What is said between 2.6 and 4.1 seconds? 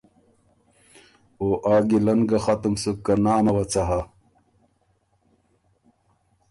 سُک که نامه وه څۀ هۀ“